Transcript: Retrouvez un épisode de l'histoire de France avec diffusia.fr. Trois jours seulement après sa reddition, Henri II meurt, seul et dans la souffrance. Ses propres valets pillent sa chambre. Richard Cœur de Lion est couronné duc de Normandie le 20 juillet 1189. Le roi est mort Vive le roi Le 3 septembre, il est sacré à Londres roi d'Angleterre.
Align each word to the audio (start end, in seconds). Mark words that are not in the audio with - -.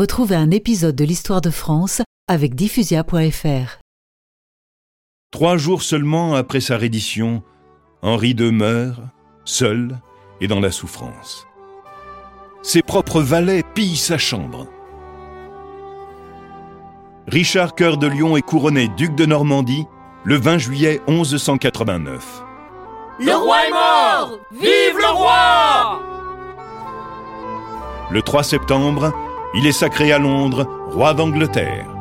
Retrouvez 0.00 0.36
un 0.36 0.50
épisode 0.50 0.96
de 0.96 1.04
l'histoire 1.04 1.42
de 1.42 1.50
France 1.50 2.00
avec 2.26 2.54
diffusia.fr. 2.54 3.80
Trois 5.30 5.58
jours 5.58 5.82
seulement 5.82 6.32
après 6.32 6.62
sa 6.62 6.78
reddition, 6.78 7.42
Henri 8.00 8.30
II 8.30 8.50
meurt, 8.50 8.98
seul 9.44 10.00
et 10.40 10.48
dans 10.48 10.58
la 10.58 10.70
souffrance. 10.70 11.46
Ses 12.62 12.80
propres 12.80 13.20
valets 13.20 13.62
pillent 13.74 13.94
sa 13.94 14.16
chambre. 14.16 14.68
Richard 17.26 17.74
Cœur 17.74 17.98
de 17.98 18.06
Lion 18.06 18.38
est 18.38 18.40
couronné 18.40 18.88
duc 18.96 19.14
de 19.14 19.26
Normandie 19.26 19.84
le 20.24 20.36
20 20.36 20.56
juillet 20.56 21.02
1189. 21.08 22.42
Le 23.18 23.34
roi 23.34 23.66
est 23.66 23.70
mort 23.70 24.38
Vive 24.50 24.96
le 24.96 25.12
roi 25.12 26.00
Le 28.10 28.22
3 28.22 28.42
septembre, 28.42 29.12
il 29.54 29.66
est 29.66 29.72
sacré 29.72 30.12
à 30.12 30.18
Londres 30.18 30.66
roi 30.92 31.14
d'Angleterre. 31.14 31.99